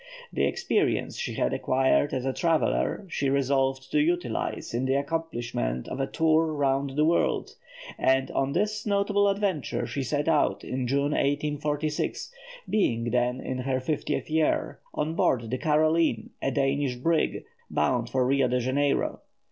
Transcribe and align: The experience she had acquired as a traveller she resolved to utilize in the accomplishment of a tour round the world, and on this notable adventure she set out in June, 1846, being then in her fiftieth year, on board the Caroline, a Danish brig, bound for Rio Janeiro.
The 0.33 0.45
experience 0.47 1.15
she 1.15 1.35
had 1.35 1.53
acquired 1.53 2.11
as 2.11 2.25
a 2.25 2.33
traveller 2.33 3.05
she 3.07 3.29
resolved 3.29 3.91
to 3.91 3.99
utilize 3.99 4.73
in 4.73 4.85
the 4.85 4.95
accomplishment 4.95 5.87
of 5.87 5.99
a 5.99 6.07
tour 6.07 6.51
round 6.53 6.95
the 6.95 7.05
world, 7.05 7.53
and 7.99 8.31
on 8.31 8.53
this 8.53 8.83
notable 8.83 9.27
adventure 9.29 9.85
she 9.85 10.01
set 10.01 10.27
out 10.27 10.63
in 10.63 10.87
June, 10.87 11.11
1846, 11.11 12.31
being 12.67 13.11
then 13.11 13.39
in 13.39 13.59
her 13.59 13.79
fiftieth 13.79 14.27
year, 14.27 14.79
on 14.91 15.13
board 15.13 15.51
the 15.51 15.59
Caroline, 15.59 16.31
a 16.41 16.49
Danish 16.49 16.95
brig, 16.95 17.45
bound 17.69 18.09
for 18.09 18.25
Rio 18.25 18.47
Janeiro. 18.47 19.19